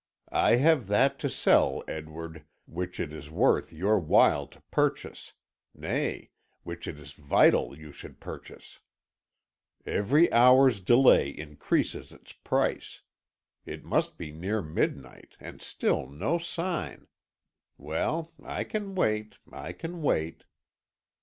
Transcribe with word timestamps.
I 0.33 0.55
have 0.55 0.87
that 0.87 1.19
to 1.19 1.29
sell, 1.29 1.83
Edward, 1.87 2.43
which 2.65 2.99
it 2.99 3.13
is 3.13 3.29
worth 3.29 3.71
your 3.71 3.99
while 3.99 4.47
to 4.47 4.59
purchase 4.71 5.33
nay, 5.75 6.31
which 6.63 6.87
it 6.87 6.97
is 6.97 7.13
vital 7.13 7.77
you 7.79 7.91
should 7.91 8.19
purchase. 8.19 8.79
Every 9.85 10.33
hour's 10.33 10.79
delay 10.81 11.29
increases 11.29 12.11
its 12.11 12.33
price. 12.33 13.03
It 13.63 13.83
must 13.85 14.17
be 14.17 14.31
near 14.31 14.63
midnight, 14.63 15.35
and 15.39 15.61
still 15.61 16.07
no 16.09 16.39
sign. 16.39 17.05
Well, 17.77 18.33
I 18.43 18.63
can 18.63 18.95
wait 18.95 19.37
I 19.51 19.71
can 19.71 20.01
wait." 20.01 20.45